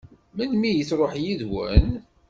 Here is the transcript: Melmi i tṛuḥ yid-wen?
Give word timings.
Melmi 0.35 0.71
i 0.77 0.83
tṛuḥ 0.89 1.13
yid-wen? 1.23 1.87